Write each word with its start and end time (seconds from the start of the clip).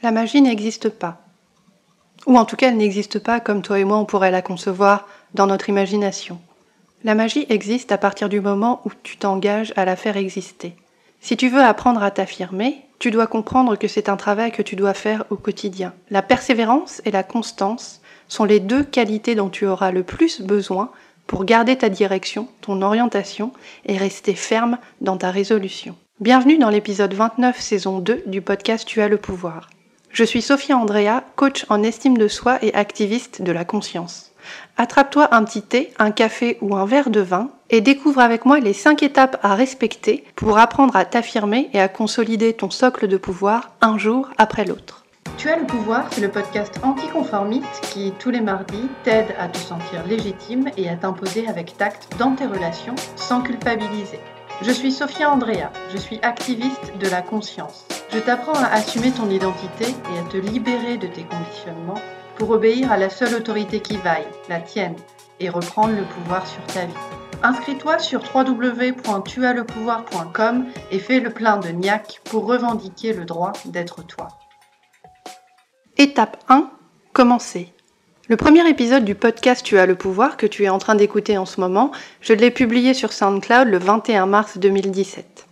La 0.00 0.12
magie 0.12 0.40
n'existe 0.40 0.90
pas. 0.90 1.20
Ou 2.26 2.38
en 2.38 2.44
tout 2.44 2.54
cas, 2.54 2.68
elle 2.68 2.76
n'existe 2.76 3.18
pas 3.18 3.40
comme 3.40 3.62
toi 3.62 3.80
et 3.80 3.84
moi 3.84 3.98
on 3.98 4.04
pourrait 4.04 4.30
la 4.30 4.42
concevoir 4.42 5.08
dans 5.34 5.48
notre 5.48 5.68
imagination. 5.68 6.38
La 7.02 7.16
magie 7.16 7.46
existe 7.48 7.90
à 7.90 7.98
partir 7.98 8.28
du 8.28 8.40
moment 8.40 8.80
où 8.84 8.90
tu 9.02 9.16
t'engages 9.16 9.72
à 9.74 9.84
la 9.84 9.96
faire 9.96 10.16
exister. 10.16 10.76
Si 11.20 11.36
tu 11.36 11.48
veux 11.48 11.62
apprendre 11.62 12.00
à 12.04 12.12
t'affirmer, 12.12 12.84
tu 13.00 13.10
dois 13.10 13.26
comprendre 13.26 13.74
que 13.74 13.88
c'est 13.88 14.08
un 14.08 14.16
travail 14.16 14.52
que 14.52 14.62
tu 14.62 14.76
dois 14.76 14.94
faire 14.94 15.24
au 15.30 15.36
quotidien. 15.36 15.92
La 16.10 16.22
persévérance 16.22 17.02
et 17.04 17.10
la 17.10 17.24
constance 17.24 18.00
sont 18.28 18.44
les 18.44 18.60
deux 18.60 18.84
qualités 18.84 19.34
dont 19.34 19.48
tu 19.48 19.66
auras 19.66 19.90
le 19.90 20.04
plus 20.04 20.40
besoin 20.40 20.92
pour 21.26 21.44
garder 21.44 21.76
ta 21.76 21.88
direction, 21.88 22.46
ton 22.60 22.82
orientation 22.82 23.52
et 23.84 23.96
rester 23.96 24.34
ferme 24.34 24.78
dans 25.00 25.16
ta 25.16 25.32
résolution. 25.32 25.96
Bienvenue 26.20 26.58
dans 26.58 26.70
l'épisode 26.70 27.14
29 27.14 27.60
saison 27.60 27.98
2 27.98 28.22
du 28.26 28.42
podcast 28.42 28.86
Tu 28.86 29.00
as 29.00 29.08
le 29.08 29.18
pouvoir. 29.18 29.70
Je 30.18 30.24
suis 30.24 30.42
Sophia 30.42 30.76
Andrea, 30.76 31.22
coach 31.36 31.64
en 31.68 31.84
estime 31.84 32.18
de 32.18 32.26
soi 32.26 32.58
et 32.60 32.74
activiste 32.74 33.40
de 33.40 33.52
la 33.52 33.64
conscience. 33.64 34.32
Attrape-toi 34.76 35.32
un 35.32 35.44
petit 35.44 35.62
thé, 35.62 35.92
un 36.00 36.10
café 36.10 36.58
ou 36.60 36.74
un 36.74 36.86
verre 36.86 37.10
de 37.10 37.20
vin 37.20 37.50
et 37.70 37.80
découvre 37.80 38.18
avec 38.18 38.44
moi 38.44 38.58
les 38.58 38.72
5 38.72 39.04
étapes 39.04 39.38
à 39.44 39.54
respecter 39.54 40.24
pour 40.34 40.58
apprendre 40.58 40.96
à 40.96 41.04
t'affirmer 41.04 41.70
et 41.72 41.80
à 41.80 41.86
consolider 41.86 42.52
ton 42.52 42.68
socle 42.68 43.06
de 43.06 43.16
pouvoir 43.16 43.70
un 43.80 43.96
jour 43.96 44.28
après 44.38 44.64
l'autre. 44.64 45.04
Tu 45.36 45.50
as 45.50 45.56
le 45.56 45.66
pouvoir, 45.66 46.08
c'est 46.10 46.20
le 46.20 46.32
podcast 46.32 46.80
anticonformiste 46.82 47.88
qui, 47.92 48.12
tous 48.18 48.30
les 48.30 48.40
mardis, 48.40 48.88
t'aide 49.04 49.36
à 49.38 49.46
te 49.46 49.58
sentir 49.58 50.04
légitime 50.04 50.68
et 50.76 50.88
à 50.88 50.96
t'imposer 50.96 51.46
avec 51.46 51.76
tact 51.76 52.08
dans 52.18 52.34
tes 52.34 52.46
relations 52.46 52.96
sans 53.14 53.40
culpabiliser. 53.40 54.18
Je 54.62 54.72
suis 54.72 54.90
Sophia 54.90 55.30
Andrea, 55.30 55.70
je 55.92 55.96
suis 55.96 56.18
activiste 56.22 56.98
de 56.98 57.08
la 57.08 57.22
conscience. 57.22 57.86
Je 58.10 58.18
t'apprends 58.18 58.54
à 58.54 58.68
assumer 58.68 59.10
ton 59.10 59.28
identité 59.28 59.84
et 59.84 60.18
à 60.18 60.22
te 60.30 60.38
libérer 60.38 60.96
de 60.96 61.06
tes 61.06 61.24
conditionnements 61.24 62.00
pour 62.36 62.48
obéir 62.50 62.90
à 62.90 62.96
la 62.96 63.10
seule 63.10 63.34
autorité 63.34 63.80
qui 63.80 63.98
vaille, 63.98 64.26
la 64.48 64.60
tienne, 64.60 64.96
et 65.40 65.50
reprendre 65.50 65.94
le 65.94 66.04
pouvoir 66.04 66.46
sur 66.46 66.64
ta 66.66 66.86
vie. 66.86 66.94
Inscris-toi 67.42 67.98
sur 67.98 68.22
www.tuaslepouvoir.com 68.34 70.66
et 70.90 70.98
fais 70.98 71.20
le 71.20 71.28
plein 71.30 71.58
de 71.58 71.68
niac 71.68 72.22
pour 72.24 72.46
revendiquer 72.46 73.12
le 73.12 73.26
droit 73.26 73.52
d'être 73.66 74.02
toi. 74.06 74.28
Étape 75.98 76.42
1. 76.48 76.70
Commencer. 77.12 77.74
Le 78.28 78.36
premier 78.36 78.66
épisode 78.68 79.04
du 79.04 79.14
podcast 79.14 79.64
Tu 79.64 79.78
as 79.78 79.86
le 79.86 79.94
pouvoir 79.96 80.36
que 80.36 80.46
tu 80.46 80.64
es 80.64 80.68
en 80.68 80.78
train 80.78 80.94
d'écouter 80.94 81.38
en 81.38 81.46
ce 81.46 81.60
moment, 81.60 81.92
je 82.20 82.32
l'ai 82.32 82.50
publié 82.50 82.94
sur 82.94 83.12
SoundCloud 83.12 83.68
le 83.68 83.78
21 83.78 84.26
mars 84.26 84.58
2017. 84.58 85.47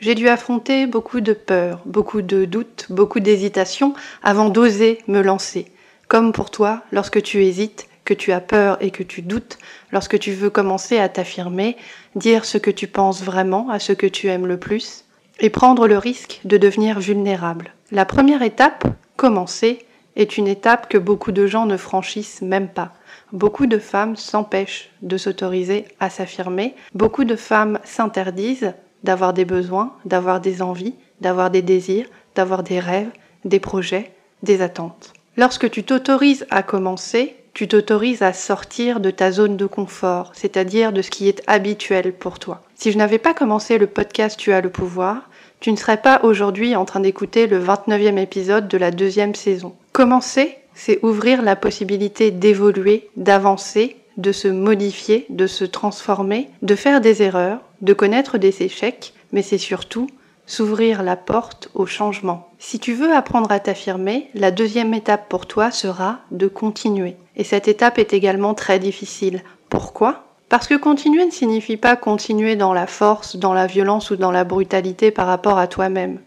J'ai 0.00 0.14
dû 0.14 0.28
affronter 0.28 0.86
beaucoup 0.86 1.20
de 1.20 1.32
peurs, 1.32 1.80
beaucoup 1.84 2.22
de 2.22 2.44
doutes, 2.44 2.86
beaucoup 2.88 3.18
d'hésitations 3.18 3.94
avant 4.22 4.48
d'oser 4.48 4.98
me 5.08 5.22
lancer. 5.22 5.66
Comme 6.06 6.32
pour 6.32 6.52
toi, 6.52 6.82
lorsque 6.92 7.20
tu 7.20 7.44
hésites, 7.44 7.88
que 8.04 8.14
tu 8.14 8.30
as 8.30 8.40
peur 8.40 8.78
et 8.80 8.92
que 8.92 9.02
tu 9.02 9.22
doutes, 9.22 9.58
lorsque 9.90 10.18
tu 10.18 10.32
veux 10.32 10.50
commencer 10.50 10.98
à 10.98 11.08
t'affirmer, 11.08 11.76
dire 12.14 12.44
ce 12.44 12.58
que 12.58 12.70
tu 12.70 12.86
penses 12.86 13.22
vraiment 13.22 13.70
à 13.70 13.80
ce 13.80 13.92
que 13.92 14.06
tu 14.06 14.28
aimes 14.28 14.46
le 14.46 14.56
plus, 14.56 15.04
et 15.40 15.50
prendre 15.50 15.88
le 15.88 15.98
risque 15.98 16.40
de 16.44 16.56
devenir 16.56 17.00
vulnérable. 17.00 17.74
La 17.90 18.04
première 18.04 18.42
étape, 18.42 18.84
commencer, 19.16 19.80
est 20.14 20.38
une 20.38 20.48
étape 20.48 20.88
que 20.88 20.98
beaucoup 20.98 21.32
de 21.32 21.46
gens 21.46 21.66
ne 21.66 21.76
franchissent 21.76 22.40
même 22.40 22.68
pas. 22.68 22.92
Beaucoup 23.32 23.66
de 23.66 23.78
femmes 23.78 24.16
s'empêchent 24.16 24.90
de 25.02 25.16
s'autoriser 25.16 25.86
à 26.00 26.08
s'affirmer. 26.08 26.74
Beaucoup 26.94 27.24
de 27.24 27.36
femmes 27.36 27.78
s'interdisent 27.84 28.74
d'avoir 29.04 29.32
des 29.32 29.44
besoins, 29.44 29.92
d'avoir 30.04 30.40
des 30.40 30.62
envies, 30.62 30.94
d'avoir 31.20 31.50
des 31.50 31.62
désirs, 31.62 32.06
d'avoir 32.34 32.62
des 32.62 32.80
rêves, 32.80 33.10
des 33.44 33.60
projets, 33.60 34.12
des 34.42 34.62
attentes. 34.62 35.12
Lorsque 35.36 35.70
tu 35.70 35.84
t'autorises 35.84 36.46
à 36.50 36.62
commencer, 36.62 37.36
tu 37.54 37.66
t'autorises 37.66 38.22
à 38.22 38.32
sortir 38.32 39.00
de 39.00 39.10
ta 39.10 39.32
zone 39.32 39.56
de 39.56 39.66
confort, 39.66 40.32
c'est-à-dire 40.34 40.92
de 40.92 41.02
ce 41.02 41.10
qui 41.10 41.28
est 41.28 41.42
habituel 41.46 42.12
pour 42.12 42.38
toi. 42.38 42.62
Si 42.74 42.92
je 42.92 42.98
n'avais 42.98 43.18
pas 43.18 43.34
commencé 43.34 43.78
le 43.78 43.88
podcast 43.88 44.38
Tu 44.38 44.52
as 44.52 44.60
le 44.60 44.70
pouvoir, 44.70 45.28
tu 45.60 45.72
ne 45.72 45.76
serais 45.76 45.96
pas 45.96 46.20
aujourd'hui 46.22 46.76
en 46.76 46.84
train 46.84 47.00
d'écouter 47.00 47.48
le 47.48 47.58
29e 47.60 48.18
épisode 48.18 48.68
de 48.68 48.78
la 48.78 48.92
deuxième 48.92 49.34
saison. 49.34 49.74
Commencer, 49.92 50.56
c'est 50.74 51.00
ouvrir 51.02 51.42
la 51.42 51.56
possibilité 51.56 52.30
d'évoluer, 52.30 53.10
d'avancer, 53.16 53.96
de 54.18 54.30
se 54.30 54.46
modifier, 54.46 55.26
de 55.28 55.48
se 55.48 55.64
transformer, 55.64 56.48
de 56.62 56.76
faire 56.76 57.00
des 57.00 57.22
erreurs, 57.22 57.60
de 57.80 57.92
connaître 57.92 58.38
des 58.38 58.62
échecs, 58.62 59.14
mais 59.32 59.42
c'est 59.42 59.58
surtout 59.58 60.08
s'ouvrir 60.46 61.02
la 61.02 61.16
porte 61.16 61.68
au 61.74 61.86
changement. 61.86 62.48
Si 62.58 62.78
tu 62.78 62.94
veux 62.94 63.14
apprendre 63.14 63.52
à 63.52 63.60
t'affirmer, 63.60 64.30
la 64.34 64.50
deuxième 64.50 64.94
étape 64.94 65.28
pour 65.28 65.46
toi 65.46 65.70
sera 65.70 66.20
de 66.30 66.48
continuer. 66.48 67.16
Et 67.36 67.44
cette 67.44 67.68
étape 67.68 67.98
est 67.98 68.14
également 68.14 68.54
très 68.54 68.78
difficile. 68.78 69.42
Pourquoi? 69.68 70.24
Parce 70.48 70.66
que 70.66 70.74
continuer 70.74 71.26
ne 71.26 71.30
signifie 71.30 71.76
pas 71.76 71.96
continuer 71.96 72.56
dans 72.56 72.72
la 72.72 72.86
force, 72.86 73.36
dans 73.36 73.52
la 73.52 73.66
violence 73.66 74.10
ou 74.10 74.16
dans 74.16 74.32
la 74.32 74.44
brutalité 74.44 75.10
par 75.10 75.26
rapport 75.26 75.58
à 75.58 75.66
toi-même. 75.66 76.20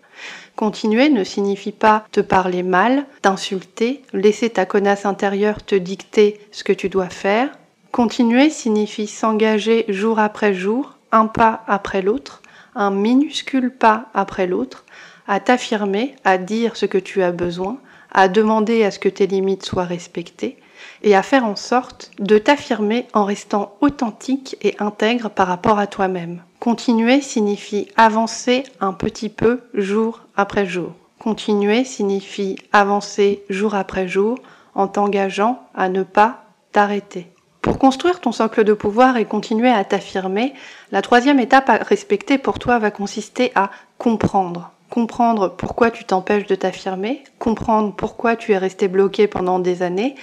Continuer 0.56 1.09
ne 1.09 1.23
signifie 1.23 1.72
pas 1.72 2.06
te 2.12 2.22
parler 2.22 2.62
mal, 2.62 3.06
t'insulter, 3.23 4.03
laisser 4.13 4.51
ta 4.51 4.68
connasse 4.68 5.07
intérieure 5.07 5.66
te 5.66 5.73
dicter 5.73 6.39
ce 6.51 6.63
que 6.63 6.73
tu 6.73 6.88
dois 6.88 7.09
faire. 7.09 7.50
Continuer 7.91 8.51
signifie 8.51 9.07
s'engager 9.07 9.85
jour 9.89 10.19
après 10.19 10.53
jour, 10.53 10.97
un 11.11 11.27
pas 11.27 11.63
après 11.67 12.01
l'autre, 12.01 12.41
un 12.75 12.91
minuscule 12.91 13.72
pas 13.72 14.05
après 14.13 14.47
l'autre, 14.47 14.85
à 15.27 15.39
t'affirmer, 15.39 16.16
à 16.23 16.38
dire 16.38 16.75
ce 16.75 16.85
que 16.85 16.97
tu 16.97 17.23
as 17.23 17.31
besoin, 17.31 17.77
à 18.11 18.27
demander 18.27 18.83
à 18.83 18.91
ce 18.91 18.99
que 18.99 19.09
tes 19.09 19.27
limites 19.27 19.66
soient 19.66 19.85
respectées, 19.85 20.57
et 21.03 21.16
à 21.16 21.23
faire 21.23 21.45
en 21.45 21.55
sorte 21.55 22.11
de 22.19 22.38
t'affirmer 22.38 23.07
en 23.13 23.25
restant 23.25 23.75
authentique 23.81 24.57
et 24.61 24.75
intègre 24.79 25.29
par 25.29 25.47
rapport 25.47 25.79
à 25.79 25.88
toi-même. 25.88 26.41
Continuer 26.59 27.21
signifie 27.21 27.88
avancer 27.95 28.63
un 28.79 28.94
petit 28.94 29.29
peu 29.29 29.61
jour 29.73 30.21
après 30.35 30.66
jour. 30.66 30.94
Continuer 31.19 31.85
signifie 31.85 32.57
avancer 32.71 33.44
jour 33.50 33.75
après 33.75 34.07
jour 34.07 34.38
en 34.75 34.88
t'engageant 34.88 35.63
à 35.75 35.89
ne 35.89 36.03
pas 36.03 36.45
t'arrêter. 36.71 37.31
Pour 37.61 37.77
construire 37.77 38.19
ton 38.19 38.31
socle 38.31 38.63
de 38.63 38.73
pouvoir 38.73 39.17
et 39.17 39.25
continuer 39.25 39.69
à 39.69 39.83
t'affirmer, 39.83 40.53
la 40.91 41.03
troisième 41.03 41.39
étape 41.39 41.69
à 41.69 41.75
respecter 41.75 42.39
pour 42.39 42.57
toi 42.57 42.79
va 42.79 42.89
consister 42.89 43.51
à 43.53 43.69
comprendre. 43.99 44.72
Comprendre 44.89 45.47
pourquoi 45.47 45.91
tu 45.91 46.03
t'empêches 46.03 46.47
de 46.47 46.55
t'affirmer, 46.55 47.23
comprendre 47.38 47.94
pourquoi 47.95 48.35
tu 48.35 48.51
es 48.51 48.57
resté 48.57 48.88
bloqué 48.88 49.27
pendant 49.27 49.59
des 49.59 49.83
années, 49.83 50.16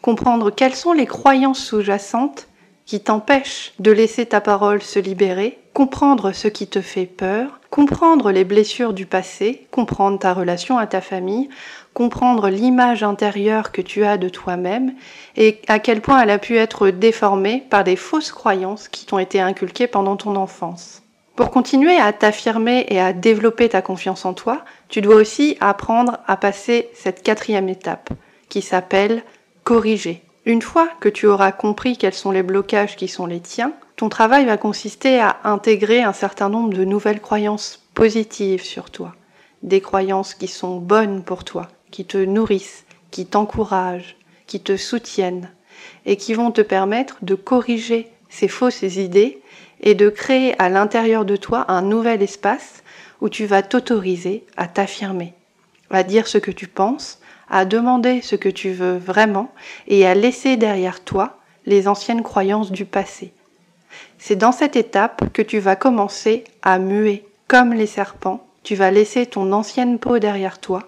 comprendre 0.00 0.50
quelles 0.50 0.74
sont 0.74 0.94
les 0.94 1.06
croyances 1.06 1.62
sous-jacentes 1.62 2.48
qui 2.86 3.00
t'empêchent 3.00 3.74
de 3.78 3.90
laisser 3.90 4.24
ta 4.24 4.40
parole 4.40 4.80
se 4.80 4.98
libérer, 4.98 5.58
comprendre 5.76 6.32
ce 6.32 6.48
qui 6.48 6.66
te 6.66 6.80
fait 6.80 7.04
peur, 7.04 7.60
comprendre 7.68 8.32
les 8.32 8.44
blessures 8.44 8.94
du 8.94 9.04
passé, 9.04 9.66
comprendre 9.70 10.18
ta 10.18 10.32
relation 10.32 10.78
à 10.78 10.86
ta 10.86 11.02
famille, 11.02 11.50
comprendre 11.92 12.48
l'image 12.48 13.02
intérieure 13.02 13.72
que 13.72 13.82
tu 13.82 14.02
as 14.02 14.16
de 14.16 14.30
toi-même 14.30 14.94
et 15.36 15.60
à 15.68 15.78
quel 15.78 16.00
point 16.00 16.22
elle 16.22 16.30
a 16.30 16.38
pu 16.38 16.56
être 16.56 16.88
déformée 16.88 17.62
par 17.68 17.84
des 17.84 17.96
fausses 17.96 18.32
croyances 18.32 18.88
qui 18.88 19.04
t'ont 19.04 19.18
été 19.18 19.38
inculquées 19.38 19.86
pendant 19.86 20.16
ton 20.16 20.34
enfance. 20.36 21.02
Pour 21.34 21.50
continuer 21.50 21.98
à 21.98 22.14
t'affirmer 22.14 22.86
et 22.88 22.98
à 22.98 23.12
développer 23.12 23.68
ta 23.68 23.82
confiance 23.82 24.24
en 24.24 24.32
toi, 24.32 24.64
tu 24.88 25.02
dois 25.02 25.16
aussi 25.16 25.58
apprendre 25.60 26.20
à 26.26 26.38
passer 26.38 26.88
cette 26.94 27.22
quatrième 27.22 27.68
étape 27.68 28.08
qui 28.48 28.62
s'appelle 28.62 29.22
corriger. 29.62 30.22
Une 30.46 30.62
fois 30.62 30.88
que 31.00 31.10
tu 31.10 31.26
auras 31.26 31.52
compris 31.52 31.98
quels 31.98 32.14
sont 32.14 32.30
les 32.30 32.42
blocages 32.42 32.96
qui 32.96 33.08
sont 33.08 33.26
les 33.26 33.40
tiens, 33.40 33.74
ton 33.96 34.10
travail 34.10 34.44
va 34.44 34.58
consister 34.58 35.18
à 35.20 35.38
intégrer 35.44 36.02
un 36.02 36.12
certain 36.12 36.50
nombre 36.50 36.74
de 36.74 36.84
nouvelles 36.84 37.20
croyances 37.20 37.82
positives 37.94 38.62
sur 38.62 38.90
toi, 38.90 39.14
des 39.62 39.80
croyances 39.80 40.34
qui 40.34 40.48
sont 40.48 40.76
bonnes 40.76 41.22
pour 41.22 41.44
toi, 41.44 41.68
qui 41.90 42.04
te 42.04 42.18
nourrissent, 42.18 42.84
qui 43.10 43.24
t'encouragent, 43.24 44.16
qui 44.46 44.60
te 44.60 44.76
soutiennent 44.76 45.50
et 46.04 46.16
qui 46.16 46.34
vont 46.34 46.50
te 46.50 46.60
permettre 46.60 47.16
de 47.22 47.34
corriger 47.34 48.10
ces 48.28 48.48
fausses 48.48 48.82
idées 48.82 49.40
et 49.80 49.94
de 49.94 50.10
créer 50.10 50.60
à 50.60 50.68
l'intérieur 50.68 51.24
de 51.24 51.36
toi 51.36 51.64
un 51.68 51.80
nouvel 51.80 52.22
espace 52.22 52.82
où 53.22 53.30
tu 53.30 53.46
vas 53.46 53.62
t'autoriser 53.62 54.44
à 54.58 54.66
t'affirmer, 54.66 55.32
à 55.90 56.02
dire 56.02 56.26
ce 56.26 56.36
que 56.36 56.50
tu 56.50 56.66
penses, 56.66 57.18
à 57.48 57.64
demander 57.64 58.20
ce 58.20 58.36
que 58.36 58.50
tu 58.50 58.72
veux 58.72 58.98
vraiment 58.98 59.50
et 59.86 60.06
à 60.06 60.14
laisser 60.14 60.58
derrière 60.58 61.02
toi 61.02 61.38
les 61.64 61.88
anciennes 61.88 62.22
croyances 62.22 62.72
du 62.72 62.84
passé. 62.84 63.32
C'est 64.18 64.36
dans 64.36 64.52
cette 64.52 64.76
étape 64.76 65.32
que 65.32 65.42
tu 65.42 65.58
vas 65.58 65.76
commencer 65.76 66.44
à 66.62 66.78
muer 66.78 67.24
comme 67.48 67.72
les 67.72 67.86
serpents. 67.86 68.46
Tu 68.62 68.74
vas 68.74 68.90
laisser 68.90 69.26
ton 69.26 69.52
ancienne 69.52 69.98
peau 69.98 70.18
derrière 70.18 70.58
toi. 70.58 70.84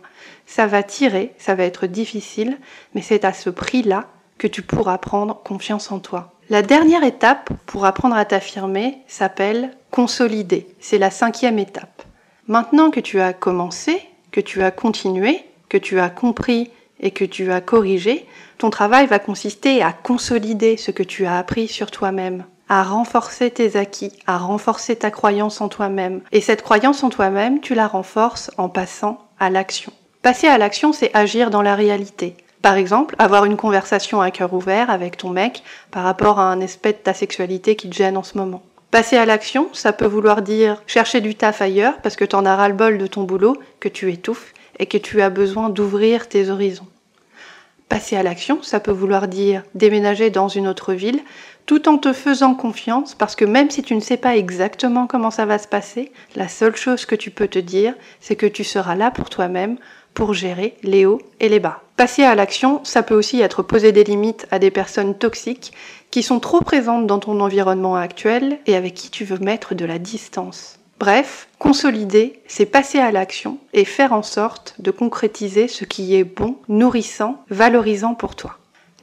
Ça 0.47 0.67
va 0.67 0.83
tirer, 0.83 1.33
ça 1.39 1.55
va 1.55 1.65
être 1.65 1.87
difficile, 1.87 2.59
mais 2.95 3.03
c'est 3.03 3.25
à 3.25 3.33
ce 3.33 3.50
prix-là 3.50 4.06
que 4.39 4.47
tu 4.47 4.62
pourras 4.62 4.99
prendre 4.99 5.41
confiance 5.43 5.93
en 5.93 5.99
toi. 5.99 6.33
La 6.50 6.62
dernière 6.62 7.05
étape 7.05 7.50
pour 7.67 7.85
apprendre 7.85 8.17
à 8.17 8.25
t'affirmer 8.25 8.99
s'appelle 9.06 9.73
consolider. 9.91 10.67
C'est 10.81 10.99
la 10.99 11.11
cinquième 11.11 11.59
étape. 11.59 12.03
Maintenant 12.47 12.91
que 12.91 13.00
tu 13.00 13.21
as 13.21 13.35
commencé, 13.35 14.00
que 14.33 14.41
tu 14.41 14.62
as 14.62 14.71
continué, 14.71 15.45
que 15.69 15.77
tu 15.77 16.00
as 16.00 16.09
compris 16.09 16.71
et 17.00 17.11
que 17.11 17.25
tu 17.25 17.53
as 17.53 17.61
corrigé, 17.61 18.27
ton 18.56 18.71
travail 18.71 19.06
va 19.06 19.19
consister 19.19 19.83
à 19.83 19.93
consolider 19.93 20.77
ce 20.77 20.91
que 20.91 21.03
tu 21.03 21.27
as 21.27 21.39
appris 21.39 21.69
sur 21.69 21.91
toi-même, 21.91 22.45
à 22.69 22.82
renforcer 22.82 23.50
tes 23.50 23.76
acquis, 23.76 24.12
à 24.26 24.38
renforcer 24.38 24.97
ta 24.97 25.11
croyance 25.11 25.61
en 25.61 25.69
toi-même. 25.69 26.20
Et 26.32 26.41
cette 26.41 26.62
croyance 26.62 27.03
en 27.03 27.11
toi-même, 27.11 27.61
tu 27.61 27.75
la 27.75 27.87
renforces 27.87 28.50
en 28.59 28.69
passant 28.69 29.19
à 29.41 29.50
l'action. 29.50 29.93
Passer 30.23 30.49
à 30.49 30.59
l'action, 30.59 30.93
c'est 30.93 31.15
agir 31.15 31.50
dans 31.50 31.62
la 31.62 31.75
réalité. 31.75 32.37
Par 32.61 32.75
exemple, 32.75 33.15
avoir 33.19 33.44
une 33.44 33.56
conversation 33.56 34.20
à 34.20 34.31
cœur 34.31 34.53
ouvert 34.53 34.91
avec 34.91 35.17
ton 35.17 35.31
mec 35.31 35.62
par 35.91 36.03
rapport 36.03 36.41
à 36.41 36.50
un 36.50 36.61
aspect 36.61 36.93
de 36.93 36.99
ta 36.99 37.15
sexualité 37.15 37.76
qui 37.76 37.88
te 37.88 37.94
gêne 37.94 38.17
en 38.17 38.25
ce 38.25 38.37
moment. 38.37 38.62
Passer 38.91 39.17
à 39.17 39.26
l'action, 39.26 39.69
ça 39.73 39.93
peut 39.93 40.06
vouloir 40.06 40.43
dire 40.43 40.82
chercher 40.87 41.21
du 41.21 41.35
taf 41.35 41.62
ailleurs 41.62 41.99
parce 42.03 42.17
que 42.17 42.25
t'en 42.25 42.44
as 42.44 42.56
ras-le-bol 42.56 42.99
de 42.99 43.06
ton 43.06 43.23
boulot, 43.23 43.56
que 43.81 43.88
tu 43.88 44.11
étouffes 44.11 44.55
et 44.79 44.87
que 44.87 44.99
tu 44.99 45.23
as 45.23 45.31
besoin 45.31 45.69
d'ouvrir 45.69 46.29
tes 46.29 46.50
horizons. 46.50 46.87
Passer 47.88 48.17
à 48.17 48.23
l'action, 48.23 48.62
ça 48.62 48.81
peut 48.81 48.91
vouloir 48.91 49.29
dire 49.29 49.62
déménager 49.75 50.31
dans 50.31 50.49
une 50.49 50.69
autre 50.69 50.93
ville 50.93 51.21
tout 51.69 51.87
en 51.87 51.99
te 51.99 52.15
faisant 52.15 52.55
confiance 52.55 53.15
parce 53.15 53.37
que 53.37 53.44
même 53.44 53.69
si 53.70 53.82
tu 53.82 53.94
ne 53.94 54.00
sais 54.00 54.17
pas 54.17 54.38
exactement 54.38 55.06
comment 55.06 55.31
ça 55.31 55.44
va 55.44 55.59
se 55.59 55.69
passer, 55.69 56.11
la 56.35 56.49
seule 56.49 56.75
chose 56.75 57.05
que 57.05 57.15
tu 57.15 57.31
peux 57.31 57.47
te 57.47 57.59
dire, 57.59 57.94
c'est 58.20 58.37
que 58.37 58.47
tu 58.47 58.65
seras 58.65 58.94
là 58.94 59.11
pour 59.11 59.29
toi-même 59.29 59.76
pour 60.15 60.32
gérer 60.32 60.79
les 60.82 61.05
hauts 61.05 61.20
et 61.41 61.50
les 61.50 61.61
bas. 61.61 61.82
Passer 61.97 62.25
à 62.25 62.35
l'action, 62.35 62.81
ça 62.85 63.03
peut 63.03 63.15
aussi 63.15 63.43
être 63.43 63.62
poser 63.62 63.93
des 63.93 64.03
limites 64.03 64.47
à 64.50 64.59
des 64.59 64.70
personnes 64.70 65.15
toxiques 65.15 65.75
qui 66.11 66.23
sont 66.23 66.41
trop 66.41 66.62
présentes 66.62 67.06
dans 67.06 67.19
ton 67.19 67.38
environnement 67.38 67.97
actuel 67.97 68.61
et 68.64 68.75
avec 68.75 68.94
qui 68.94 69.11
tu 69.11 69.26
veux 69.26 69.38
mettre 69.38 69.75
de 69.75 69.85
la 69.85 69.99
distance. 69.99 70.79
Bref, 70.99 71.49
consolider, 71.59 72.41
c'est 72.47 72.64
passer 72.64 72.99
à 72.99 73.12
l'action 73.12 73.59
et 73.75 73.85
faire 73.85 74.14
en 74.14 74.23
sorte 74.23 74.75
de 74.79 74.91
concrétiser 74.91 75.69
ce 75.69 75.85
qui 75.85 76.17
est 76.17 76.25
bon, 76.25 76.56
nourrissant, 76.69 77.44
valorisant 77.50 78.14
pour 78.14 78.37
toi. 78.37 78.56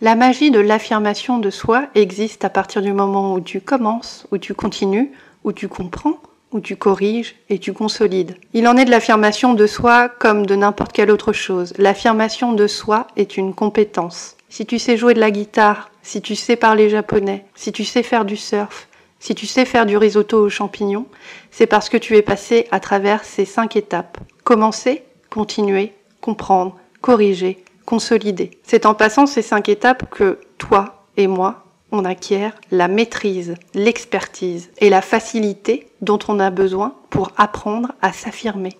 La 0.05 0.13
magie 0.13 0.51
de 0.51 0.59
l'affirmation 0.59 1.39
de 1.39 1.49
soi 1.49 1.87
existe 1.95 2.45
à 2.45 2.51
partir 2.51 2.83
du 2.83 2.93
moment 2.93 3.33
où 3.33 3.41
tu 3.41 3.59
commences, 3.59 4.27
où 4.31 4.37
tu 4.37 4.53
continues, 4.53 5.11
où 5.43 5.51
tu 5.51 5.67
comprends, 5.67 6.19
où 6.51 6.59
tu 6.59 6.75
corriges 6.75 7.35
et 7.49 7.57
tu 7.57 7.73
consolides. 7.73 8.35
Il 8.53 8.67
en 8.67 8.77
est 8.77 8.85
de 8.85 8.91
l'affirmation 8.91 9.55
de 9.55 9.65
soi 9.65 10.09
comme 10.09 10.45
de 10.45 10.53
n'importe 10.55 10.91
quelle 10.91 11.09
autre 11.09 11.33
chose. 11.33 11.73
L'affirmation 11.79 12.53
de 12.53 12.67
soi 12.67 13.07
est 13.15 13.35
une 13.35 13.55
compétence. 13.55 14.37
Si 14.47 14.67
tu 14.67 14.77
sais 14.77 14.95
jouer 14.95 15.15
de 15.15 15.19
la 15.19 15.31
guitare, 15.31 15.89
si 16.03 16.21
tu 16.21 16.35
sais 16.35 16.55
parler 16.55 16.87
japonais, 16.87 17.43
si 17.55 17.71
tu 17.71 17.83
sais 17.83 18.03
faire 18.03 18.25
du 18.25 18.37
surf, 18.37 18.87
si 19.19 19.33
tu 19.33 19.47
sais 19.47 19.65
faire 19.65 19.87
du 19.87 19.97
risotto 19.97 20.37
aux 20.37 20.49
champignons, 20.49 21.07
c'est 21.49 21.65
parce 21.65 21.89
que 21.89 21.97
tu 21.97 22.15
es 22.15 22.21
passé 22.21 22.67
à 22.69 22.79
travers 22.79 23.23
ces 23.23 23.45
cinq 23.45 23.75
étapes. 23.75 24.19
Commencer, 24.43 25.01
continuer, 25.31 25.93
comprendre, 26.21 26.75
corriger, 27.01 27.65
consolider. 27.85 28.51
C'est 28.63 28.85
en 28.85 28.93
passant 28.93 29.25
ces 29.25 29.41
cinq 29.41 29.69
étapes 29.69 30.09
que 30.09 30.39
toi 30.57 31.05
et 31.17 31.27
moi, 31.27 31.63
on 31.91 32.03
acquiert 32.05 32.53
la 32.71 32.87
maîtrise, 32.87 33.55
l'expertise 33.73 34.69
et 34.79 34.89
la 34.89 35.01
facilité 35.01 35.87
dont 36.01 36.19
on 36.27 36.39
a 36.39 36.49
besoin 36.49 36.95
pour 37.09 37.31
apprendre 37.37 37.93
à 38.01 38.11
s'affirmer. 38.11 38.77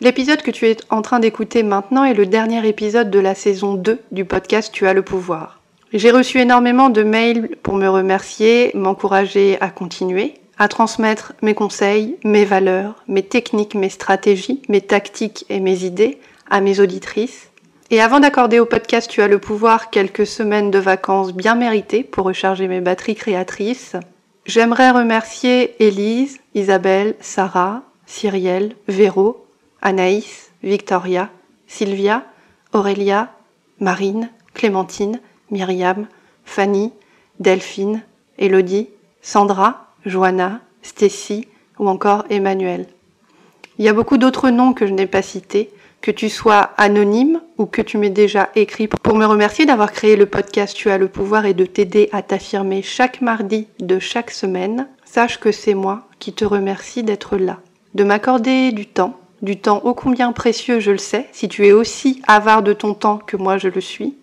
L'épisode 0.00 0.42
que 0.42 0.50
tu 0.50 0.66
es 0.66 0.76
en 0.90 1.00
train 1.00 1.20
d'écouter 1.20 1.62
maintenant 1.62 2.02
est 2.04 2.14
le 2.14 2.26
dernier 2.26 2.66
épisode 2.66 3.08
de 3.08 3.20
la 3.20 3.36
saison 3.36 3.74
2 3.74 4.00
du 4.10 4.24
podcast 4.24 4.72
Tu 4.72 4.88
as 4.88 4.94
le 4.94 5.02
pouvoir. 5.02 5.60
J'ai 5.92 6.10
reçu 6.10 6.40
énormément 6.40 6.90
de 6.90 7.04
mails 7.04 7.50
pour 7.62 7.74
me 7.74 7.86
remercier, 7.86 8.72
m'encourager 8.74 9.58
à 9.60 9.70
continuer, 9.70 10.34
à 10.62 10.68
transmettre 10.68 11.32
mes 11.42 11.54
conseils, 11.54 12.16
mes 12.22 12.44
valeurs, 12.44 13.02
mes 13.08 13.24
techniques, 13.24 13.74
mes 13.74 13.88
stratégies, 13.88 14.62
mes 14.68 14.80
tactiques 14.80 15.44
et 15.48 15.58
mes 15.58 15.82
idées 15.82 16.20
à 16.48 16.60
mes 16.60 16.78
auditrices. 16.78 17.50
Et 17.90 18.00
avant 18.00 18.20
d'accorder 18.20 18.60
au 18.60 18.64
podcast 18.64 19.10
Tu 19.10 19.22
as 19.22 19.26
le 19.26 19.40
pouvoir 19.40 19.90
quelques 19.90 20.24
semaines 20.24 20.70
de 20.70 20.78
vacances 20.78 21.32
bien 21.32 21.56
méritées 21.56 22.04
pour 22.04 22.26
recharger 22.26 22.68
mes 22.68 22.80
batteries 22.80 23.16
créatrices, 23.16 23.96
j'aimerais 24.46 24.92
remercier 24.92 25.74
Élise, 25.84 26.38
Isabelle, 26.54 27.16
Sarah, 27.18 27.82
Cyrielle, 28.06 28.76
Véro, 28.86 29.44
Anaïs, 29.80 30.52
Victoria, 30.62 31.28
Sylvia, 31.66 32.22
Aurélia, 32.72 33.32
Marine, 33.80 34.30
Clémentine, 34.54 35.18
Myriam, 35.50 36.06
Fanny, 36.44 36.92
Delphine, 37.40 38.02
Elodie, 38.38 38.90
Sandra, 39.22 39.91
Joanna, 40.06 40.60
Stacy 40.82 41.48
ou 41.78 41.88
encore 41.88 42.24
Emmanuel. 42.30 42.86
Il 43.78 43.84
y 43.84 43.88
a 43.88 43.92
beaucoup 43.92 44.18
d'autres 44.18 44.50
noms 44.50 44.72
que 44.72 44.86
je 44.86 44.92
n'ai 44.92 45.06
pas 45.06 45.22
cités, 45.22 45.70
que 46.00 46.10
tu 46.10 46.28
sois 46.28 46.70
anonyme 46.76 47.40
ou 47.58 47.66
que 47.66 47.82
tu 47.82 47.96
m'aies 47.96 48.10
déjà 48.10 48.50
écrit 48.54 48.88
pour 48.88 49.14
me 49.14 49.24
remercier 49.24 49.66
d'avoir 49.66 49.92
créé 49.92 50.16
le 50.16 50.26
podcast 50.26 50.76
Tu 50.76 50.90
as 50.90 50.98
le 50.98 51.08
pouvoir 51.08 51.46
et 51.46 51.54
de 51.54 51.64
t'aider 51.64 52.08
à 52.12 52.22
t'affirmer 52.22 52.82
chaque 52.82 53.20
mardi 53.20 53.68
de 53.78 53.98
chaque 53.98 54.30
semaine. 54.30 54.88
Sache 55.04 55.38
que 55.38 55.52
c'est 55.52 55.74
moi 55.74 56.08
qui 56.18 56.32
te 56.32 56.44
remercie 56.44 57.02
d'être 57.02 57.36
là, 57.36 57.60
de 57.94 58.04
m'accorder 58.04 58.72
du 58.72 58.86
temps 58.86 59.18
du 59.42 59.58
temps 59.58 59.84
ô 59.84 59.92
combien 59.92 60.32
précieux, 60.32 60.80
je 60.80 60.92
le 60.92 60.98
sais, 60.98 61.26
si 61.32 61.48
tu 61.48 61.66
es 61.66 61.72
aussi 61.72 62.22
avare 62.26 62.62
de 62.62 62.72
ton 62.72 62.94
temps 62.94 63.18
que 63.18 63.36
moi 63.36 63.58
je 63.58 63.68
le 63.68 63.80
suis. 63.80 64.16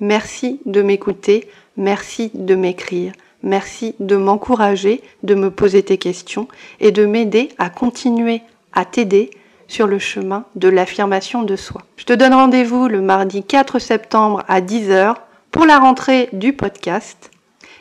Merci 0.00 0.60
de 0.64 0.80
m'écouter, 0.80 1.48
merci 1.76 2.30
de 2.34 2.54
m'écrire, 2.54 3.12
merci 3.44 3.94
de 4.00 4.16
m'encourager, 4.16 5.02
de 5.22 5.34
me 5.34 5.50
poser 5.50 5.82
tes 5.84 5.98
questions 5.98 6.48
et 6.80 6.90
de 6.90 7.06
m'aider 7.06 7.50
à 7.58 7.70
continuer 7.70 8.42
à 8.72 8.84
t'aider 8.84 9.30
sur 9.68 9.86
le 9.86 9.98
chemin 9.98 10.44
de 10.56 10.68
l'affirmation 10.68 11.42
de 11.42 11.56
soi. 11.56 11.82
Je 11.96 12.04
te 12.04 12.12
donne 12.12 12.34
rendez-vous 12.34 12.88
le 12.88 13.00
mardi 13.00 13.42
4 13.44 13.78
septembre 13.78 14.42
à 14.48 14.60
10h 14.60 15.14
pour 15.50 15.66
la 15.66 15.78
rentrée 15.78 16.28
du 16.32 16.52
podcast. 16.52 17.30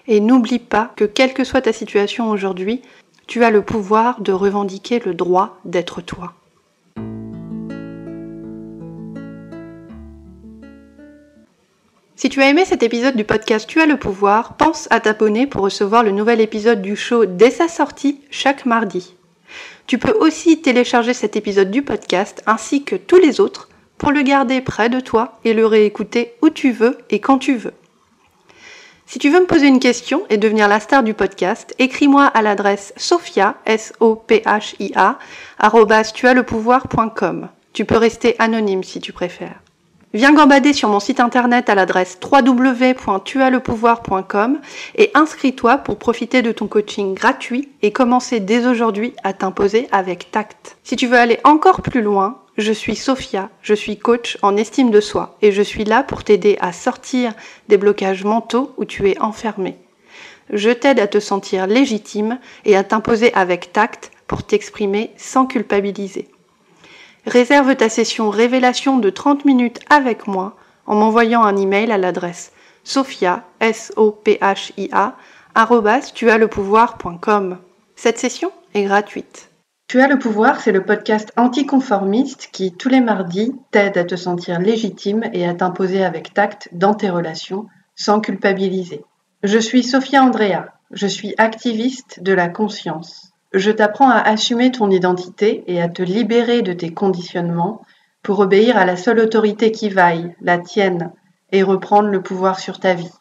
Et 0.07 0.19
n'oublie 0.19 0.60
pas 0.60 0.92
que 0.95 1.06
quelle 1.06 1.33
que 1.33 1.44
soit 1.44 1.62
ta 1.62 1.74
situation 1.74 2.30
aujourd'hui, 2.30 2.81
tu 3.25 3.44
as 3.44 3.51
le 3.51 3.62
pouvoir 3.62 4.21
de 4.21 4.33
revendiquer 4.33 5.00
le 5.00 5.13
droit 5.13 5.57
d'être 5.65 6.01
toi. 6.01 6.33
Si 12.15 12.30
tu 12.30 12.42
as 12.42 12.50
aimé 12.50 12.63
cet 12.63 12.83
épisode 12.83 13.15
du 13.15 13.24
podcast 13.24 13.68
Tu 13.68 13.81
as 13.81 13.88
le 13.88 13.98
pouvoir, 13.98 14.56
pense 14.56 14.88
à 14.92 15.00
t'abonner 15.00 15.48
pour 15.48 15.63
recevoir 15.63 16.04
le 16.04 16.12
nouvel 16.12 16.42
épisode 16.42 16.81
du 16.81 16.95
show 16.95 17.25
dès 17.25 17.50
sa 17.50 17.68
sortie 17.68 18.21
chaque 18.30 18.68
mardi. 18.68 19.15
Tu 19.88 19.98
peux 19.98 20.13
aussi 20.19 20.62
télécharger 20.62 21.13
cet 21.13 21.36
épisode 21.36 21.71
du 21.71 21.81
podcast 21.81 22.43
ainsi 22.46 22.84
que 22.84 22.96
tous 22.96 23.17
les 23.17 23.39
autres 23.39 23.67
pour 23.98 24.12
le 24.12 24.22
garder 24.22 24.62
près 24.62 24.89
de 24.89 25.00
toi 25.00 25.39
et 25.43 25.53
le 25.53 25.65
réécouter 25.65 26.34
où 26.41 26.50
tu 26.50 26.72
veux 26.72 27.00
et 27.10 27.20
quand 27.20 27.39
tu 27.39 27.55
veux. 27.55 27.74
Si 29.08 29.17
tu 29.17 29.29
veux 29.29 29.41
me 29.41 29.48
poser 29.48 29.67
une 29.67 29.79
question 29.79 30.24
et 30.29 30.38
devenir 30.38 30.67
la 30.67 30.79
star 30.79 31.03
du 31.03 31.13
podcast, 31.13 31.74
écris-moi 31.79 32.25
à 32.25 32.41
l'adresse 32.43 32.93
sophia, 32.96 33.55
s 33.65 33.91
o 34.00 34.15
p 34.15 34.43
h 34.46 34.75
i 34.79 34.91
a 34.96 35.17
Tu 37.74 37.86
peux 37.86 37.98
rester 37.98 38.36
anonyme 38.39 38.84
si 38.84 39.00
tu 39.00 39.12
préfères. 39.13 39.62
Viens 40.15 40.32
gambader 40.32 40.74
sur 40.74 40.89
mon 40.89 41.00
site 41.00 41.20
internet 41.20 41.72
à 41.72 41.75
l'adresse 41.75 42.20
www.tuaslepouvoir.com 42.22 44.60
et 44.93 45.10
inscris-toi 45.15 45.79
pour 45.79 45.98
profiter 45.98 46.43
de 46.43 46.51
ton 46.51 46.67
coaching 46.67 47.15
gratuit 47.15 47.70
et 47.82 47.91
commencer 47.91 48.39
dès 48.39 48.67
aujourd'hui 48.67 49.15
à 49.24 49.34
t'imposer 49.34 49.88
avec 49.91 50.29
tact. 50.29 50.77
Si 50.84 50.96
tu 50.96 51.08
veux 51.08 51.17
aller 51.17 51.39
encore 51.43 51.82
plus 51.82 52.03
loin, 52.03 52.43
je 52.60 52.72
suis 52.72 52.96
Sophia, 52.96 53.50
je 53.63 53.74
suis 53.74 53.98
coach 53.98 54.38
en 54.43 54.55
estime 54.55 54.91
de 54.91 55.01
soi 55.01 55.36
et 55.41 55.51
je 55.51 55.63
suis 55.63 55.84
là 55.84 56.03
pour 56.03 56.24
t'aider 56.24 56.60
à 56.62 56.74
sortir 56.74 57.34
des 57.67 57.77
blocages 57.77 58.24
mentaux 58.24 58.72
où 58.77 58.86
tu 58.86 59.10
es 59.10 59.20
enfermé. 59.20 59.77
Je 60.51 60.70
t'aide 60.70 61.00
à 61.00 61.08
te 61.08 61.20
sentir 61.20 61.65
légitime 61.65 62.38
et 62.65 62.75
à 62.75 62.84
t'imposer 62.84 63.34
avec 63.34 63.74
tact 63.74 64.12
pour 64.27 64.43
t'exprimer 64.43 65.10
sans 65.17 65.48
culpabiliser. 65.48 66.27
Réserve 67.25 67.75
ta 67.75 67.88
session 67.88 68.30
révélation 68.30 68.98
de 68.98 69.10
30 69.10 69.46
minutes 69.46 69.80
avec 69.89 70.27
moi 70.27 70.58
en 70.86 70.96
m'envoyant 70.96 71.44
un 71.44 71.56
email 71.56 71.92
à 71.92 71.98
l'adresse 71.98 72.51
sophia, 72.84 73.46
s 73.62 73.94
o 73.96 74.12
p 74.12 74.38
h 74.42 74.74
i 74.77 74.89
a 74.92 75.15
Cette 77.96 78.18
session 78.18 78.51
est 78.74 78.84
gratuite. 78.84 79.50
Tu 79.88 80.01
as 80.01 80.08
le 80.08 80.20
pouvoir, 80.20 80.60
c'est 80.60 80.72
le 80.72 80.84
podcast 80.84 81.32
anticonformiste 81.38 82.50
qui, 82.51 82.74
tous 82.74 82.89
les 82.89 83.01
mardis, 83.01 83.53
t'aide 83.72 83.98
à 83.98 84.03
te 84.03 84.15
sentir 84.15 84.60
légitime 84.60 85.24
et 85.34 85.48
à 85.48 85.53
t'imposer 85.53 86.03
avec 86.03 86.34
tact 86.34 86.70
dans 86.74 86.94
tes 86.94 87.10
relations 87.10 87.68
sans 87.96 88.20
culpabiliser. 88.20 89.06
Je 89.44 89.60
suis 89.60 89.84
Sophia 89.84 90.24
Andrea, 90.24 90.74
je 90.92 91.08
suis 91.08 91.36
activiste 91.38 92.22
de 92.22 92.34
la 92.34 92.50
conscience. 92.50 93.32
Je 93.53 93.72
t'apprends 93.72 94.10
à 94.10 94.17
assumer 94.17 94.72
ton 94.72 94.89
identité 94.89 95.63
et 95.67 95.79
à 95.81 95.88
te 95.88 96.01
libérer 96.01 96.63
de 96.63 96.74
tes 96.74 96.91
conditionnements 96.91 97.83
pour 98.24 98.39
obéir 98.39 98.75
à 98.77 98.86
la 98.86 98.95
seule 98.95 99.19
autorité 99.19 99.72
qui 99.72 99.89
vaille, 99.89 100.36
la 100.41 100.57
tienne, 100.57 101.12
et 101.51 101.62
reprendre 101.62 102.10
le 102.10 102.24
pouvoir 102.24 102.60
sur 102.60 102.79
ta 102.79 102.95
vie. 102.95 103.12